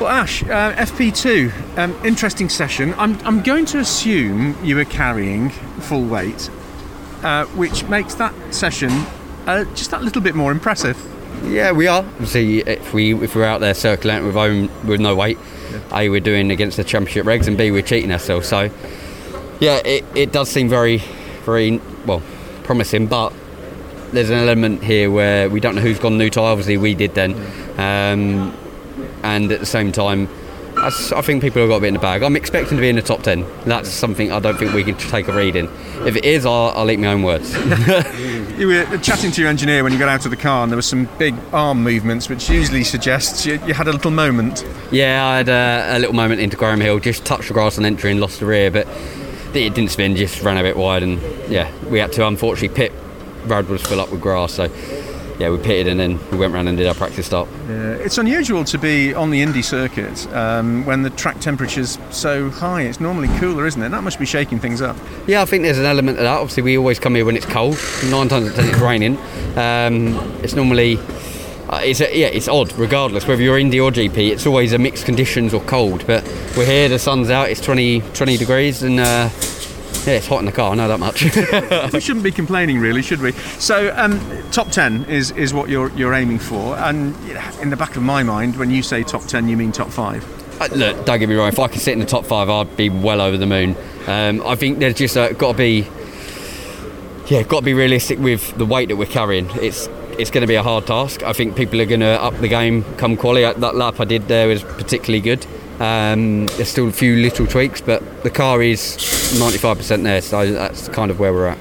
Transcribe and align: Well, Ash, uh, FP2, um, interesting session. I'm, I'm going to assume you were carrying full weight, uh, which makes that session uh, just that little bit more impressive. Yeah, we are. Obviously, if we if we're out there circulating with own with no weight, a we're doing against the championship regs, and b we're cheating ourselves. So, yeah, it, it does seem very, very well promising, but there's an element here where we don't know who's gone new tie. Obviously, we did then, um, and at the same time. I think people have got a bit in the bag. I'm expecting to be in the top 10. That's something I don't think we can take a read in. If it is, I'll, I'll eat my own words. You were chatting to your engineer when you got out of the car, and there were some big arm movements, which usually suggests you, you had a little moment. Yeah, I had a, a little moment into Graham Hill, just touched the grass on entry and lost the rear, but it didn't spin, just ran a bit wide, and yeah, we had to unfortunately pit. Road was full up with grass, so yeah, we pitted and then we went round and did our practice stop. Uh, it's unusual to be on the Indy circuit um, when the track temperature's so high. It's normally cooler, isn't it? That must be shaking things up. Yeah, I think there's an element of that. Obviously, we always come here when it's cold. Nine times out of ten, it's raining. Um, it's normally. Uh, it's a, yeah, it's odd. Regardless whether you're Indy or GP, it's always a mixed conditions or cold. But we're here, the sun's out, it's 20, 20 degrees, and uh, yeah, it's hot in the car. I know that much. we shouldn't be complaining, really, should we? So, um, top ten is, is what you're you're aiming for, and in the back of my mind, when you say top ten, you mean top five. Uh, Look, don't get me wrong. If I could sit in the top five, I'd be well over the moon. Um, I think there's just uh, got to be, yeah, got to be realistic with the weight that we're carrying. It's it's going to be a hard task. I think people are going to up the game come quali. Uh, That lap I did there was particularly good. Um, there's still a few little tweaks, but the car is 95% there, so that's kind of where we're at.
Well, 0.00 0.10
Ash, 0.10 0.42
uh, 0.42 0.74
FP2, 0.74 1.78
um, 1.78 1.98
interesting 2.04 2.50
session. 2.50 2.92
I'm, 2.98 3.18
I'm 3.26 3.42
going 3.42 3.64
to 3.66 3.78
assume 3.78 4.62
you 4.62 4.76
were 4.76 4.84
carrying 4.84 5.48
full 5.80 6.04
weight, 6.04 6.50
uh, 7.22 7.46
which 7.46 7.84
makes 7.84 8.14
that 8.16 8.34
session 8.54 8.90
uh, 9.46 9.64
just 9.74 9.92
that 9.92 10.02
little 10.02 10.20
bit 10.20 10.34
more 10.34 10.52
impressive. 10.52 11.02
Yeah, 11.44 11.72
we 11.72 11.86
are. 11.86 12.00
Obviously, 12.00 12.58
if 12.58 12.92
we 12.92 13.14
if 13.14 13.34
we're 13.34 13.44
out 13.44 13.60
there 13.60 13.72
circulating 13.72 14.26
with 14.26 14.36
own 14.36 14.68
with 14.86 15.00
no 15.00 15.14
weight, 15.16 15.38
a 15.90 16.10
we're 16.10 16.20
doing 16.20 16.50
against 16.50 16.76
the 16.76 16.84
championship 16.84 17.24
regs, 17.24 17.46
and 17.48 17.56
b 17.56 17.70
we're 17.70 17.80
cheating 17.80 18.12
ourselves. 18.12 18.48
So, 18.48 18.70
yeah, 19.60 19.76
it, 19.84 20.04
it 20.14 20.30
does 20.30 20.50
seem 20.50 20.68
very, 20.68 20.98
very 21.44 21.80
well 22.04 22.22
promising, 22.64 23.06
but 23.06 23.32
there's 24.12 24.28
an 24.28 24.38
element 24.38 24.82
here 24.82 25.10
where 25.10 25.48
we 25.48 25.58
don't 25.58 25.74
know 25.74 25.80
who's 25.80 25.98
gone 25.98 26.18
new 26.18 26.28
tie. 26.28 26.42
Obviously, 26.42 26.76
we 26.76 26.94
did 26.94 27.14
then, 27.14 27.32
um, 27.78 28.54
and 29.26 29.50
at 29.52 29.60
the 29.60 29.66
same 29.66 29.92
time. 29.92 30.28
I 30.78 30.90
think 30.90 31.42
people 31.42 31.62
have 31.62 31.70
got 31.70 31.76
a 31.76 31.80
bit 31.80 31.88
in 31.88 31.94
the 31.94 32.00
bag. 32.00 32.22
I'm 32.22 32.36
expecting 32.36 32.76
to 32.76 32.82
be 32.82 32.90
in 32.90 32.96
the 32.96 33.02
top 33.02 33.22
10. 33.22 33.46
That's 33.64 33.88
something 33.88 34.30
I 34.30 34.40
don't 34.40 34.58
think 34.58 34.74
we 34.74 34.84
can 34.84 34.94
take 34.96 35.26
a 35.26 35.32
read 35.32 35.56
in. 35.56 35.70
If 36.06 36.16
it 36.16 36.24
is, 36.26 36.44
I'll, 36.44 36.70
I'll 36.76 36.90
eat 36.90 36.98
my 36.98 37.06
own 37.08 37.22
words. 37.22 37.56
You 38.56 38.68
were 38.68 38.98
chatting 39.02 39.32
to 39.32 39.40
your 39.42 39.50
engineer 39.50 39.84
when 39.84 39.92
you 39.92 39.98
got 39.98 40.08
out 40.08 40.24
of 40.24 40.30
the 40.30 40.36
car, 40.36 40.62
and 40.62 40.72
there 40.72 40.78
were 40.78 40.82
some 40.82 41.06
big 41.18 41.34
arm 41.52 41.82
movements, 41.82 42.30
which 42.30 42.48
usually 42.48 42.84
suggests 42.84 43.44
you, 43.44 43.60
you 43.66 43.74
had 43.74 43.86
a 43.86 43.92
little 43.92 44.10
moment. 44.10 44.66
Yeah, 44.90 45.26
I 45.26 45.36
had 45.36 45.50
a, 45.50 45.96
a 45.96 45.98
little 45.98 46.14
moment 46.14 46.40
into 46.40 46.56
Graham 46.56 46.80
Hill, 46.80 46.98
just 46.98 47.26
touched 47.26 47.48
the 47.48 47.52
grass 47.52 47.76
on 47.76 47.84
entry 47.84 48.10
and 48.10 48.18
lost 48.18 48.40
the 48.40 48.46
rear, 48.46 48.70
but 48.70 48.86
it 49.54 49.74
didn't 49.74 49.90
spin, 49.90 50.16
just 50.16 50.40
ran 50.42 50.56
a 50.56 50.62
bit 50.62 50.74
wide, 50.74 51.02
and 51.02 51.20
yeah, 51.50 51.70
we 51.90 51.98
had 51.98 52.14
to 52.14 52.26
unfortunately 52.26 52.74
pit. 52.74 52.92
Road 53.44 53.68
was 53.68 53.82
full 53.82 54.00
up 54.00 54.10
with 54.10 54.22
grass, 54.22 54.54
so 54.54 54.70
yeah, 55.38 55.50
we 55.50 55.58
pitted 55.58 55.88
and 55.88 56.00
then 56.00 56.18
we 56.30 56.38
went 56.38 56.54
round 56.54 56.68
and 56.68 56.78
did 56.78 56.86
our 56.86 56.94
practice 56.94 57.26
stop. 57.26 57.46
Uh, 57.68 57.98
it's 58.00 58.18
unusual 58.18 58.64
to 58.64 58.78
be 58.78 59.12
on 59.14 59.30
the 59.30 59.42
Indy 59.42 59.62
circuit 59.62 60.26
um, 60.32 60.84
when 60.86 61.02
the 61.02 61.10
track 61.10 61.40
temperature's 61.40 61.98
so 62.10 62.50
high. 62.50 62.82
It's 62.82 63.00
normally 63.00 63.28
cooler, 63.38 63.66
isn't 63.66 63.82
it? 63.82 63.90
That 63.90 64.02
must 64.02 64.18
be 64.18 64.26
shaking 64.26 64.58
things 64.58 64.80
up. 64.80 64.96
Yeah, 65.26 65.42
I 65.42 65.44
think 65.44 65.62
there's 65.62 65.78
an 65.78 65.84
element 65.84 66.18
of 66.18 66.24
that. 66.24 66.38
Obviously, 66.38 66.62
we 66.62 66.78
always 66.78 66.98
come 66.98 67.14
here 67.14 67.24
when 67.24 67.36
it's 67.36 67.46
cold. 67.46 67.78
Nine 68.04 68.28
times 68.28 68.46
out 68.46 68.50
of 68.50 68.54
ten, 68.56 68.68
it's 68.68 68.78
raining. 68.78 69.16
Um, 69.56 70.16
it's 70.42 70.54
normally. 70.54 70.98
Uh, 71.68 71.80
it's 71.82 72.00
a, 72.00 72.16
yeah, 72.16 72.28
it's 72.28 72.46
odd. 72.46 72.72
Regardless 72.74 73.26
whether 73.26 73.42
you're 73.42 73.58
Indy 73.58 73.80
or 73.80 73.90
GP, 73.90 74.30
it's 74.30 74.46
always 74.46 74.72
a 74.72 74.78
mixed 74.78 75.04
conditions 75.04 75.52
or 75.52 75.60
cold. 75.62 76.06
But 76.06 76.24
we're 76.56 76.64
here, 76.64 76.88
the 76.88 76.98
sun's 76.98 77.28
out, 77.28 77.50
it's 77.50 77.60
20, 77.60 78.02
20 78.12 78.36
degrees, 78.36 78.84
and 78.84 79.00
uh, 79.00 79.28
yeah, 80.06 80.14
it's 80.14 80.26
hot 80.26 80.38
in 80.38 80.46
the 80.46 80.52
car. 80.52 80.72
I 80.72 80.74
know 80.76 80.88
that 80.88 81.00
much. 81.00 81.22
we 81.92 82.00
shouldn't 82.00 82.24
be 82.24 82.30
complaining, 82.32 82.78
really, 82.78 83.02
should 83.02 83.20
we? 83.20 83.32
So, 83.32 83.92
um, 83.96 84.20
top 84.52 84.70
ten 84.70 85.04
is, 85.06 85.32
is 85.32 85.52
what 85.52 85.68
you're 85.68 85.90
you're 85.92 86.14
aiming 86.14 86.38
for, 86.38 86.76
and 86.76 87.14
in 87.60 87.70
the 87.70 87.76
back 87.76 87.96
of 87.96 88.02
my 88.02 88.22
mind, 88.22 88.56
when 88.56 88.70
you 88.70 88.82
say 88.82 89.02
top 89.02 89.22
ten, 89.22 89.48
you 89.48 89.56
mean 89.56 89.72
top 89.72 89.88
five. 89.90 90.24
Uh, 90.60 90.68
Look, 90.74 91.04
don't 91.04 91.18
get 91.18 91.28
me 91.28 91.34
wrong. 91.34 91.48
If 91.48 91.58
I 91.58 91.68
could 91.68 91.80
sit 91.80 91.92
in 91.92 91.98
the 91.98 92.06
top 92.06 92.24
five, 92.24 92.48
I'd 92.48 92.76
be 92.76 92.88
well 92.88 93.20
over 93.20 93.36
the 93.36 93.46
moon. 93.46 93.76
Um, 94.06 94.42
I 94.46 94.54
think 94.56 94.78
there's 94.78 94.94
just 94.94 95.16
uh, 95.16 95.32
got 95.32 95.52
to 95.52 95.58
be, 95.58 95.86
yeah, 97.26 97.42
got 97.42 97.60
to 97.60 97.64
be 97.64 97.74
realistic 97.74 98.18
with 98.18 98.56
the 98.56 98.64
weight 98.64 98.88
that 98.88 98.96
we're 98.96 99.06
carrying. 99.06 99.50
It's 99.56 99.88
it's 100.18 100.30
going 100.30 100.40
to 100.42 100.46
be 100.46 100.54
a 100.54 100.62
hard 100.62 100.86
task. 100.86 101.22
I 101.24 101.34
think 101.34 101.56
people 101.56 101.78
are 101.80 101.84
going 101.86 102.00
to 102.00 102.22
up 102.22 102.34
the 102.38 102.48
game 102.48 102.84
come 102.96 103.16
quali. 103.16 103.44
Uh, 103.44 103.52
That 103.54 103.74
lap 103.74 104.00
I 104.00 104.04
did 104.04 104.28
there 104.28 104.48
was 104.48 104.62
particularly 104.62 105.20
good. 105.20 105.44
Um, 105.78 106.46
there's 106.46 106.70
still 106.70 106.88
a 106.88 106.92
few 106.92 107.16
little 107.16 107.46
tweaks, 107.46 107.82
but 107.82 108.22
the 108.22 108.30
car 108.30 108.62
is 108.62 108.96
95% 109.34 110.02
there, 110.02 110.22
so 110.22 110.52
that's 110.52 110.88
kind 110.88 111.10
of 111.10 111.18
where 111.18 111.32
we're 111.32 111.48
at. 111.48 111.58